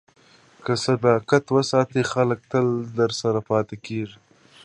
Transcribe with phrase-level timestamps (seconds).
[0.65, 2.67] که صداقت وساتې، خلک تل
[2.99, 4.17] درسره پاتې کېږي.